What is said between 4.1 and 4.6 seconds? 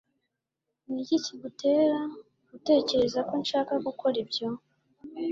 ibyo?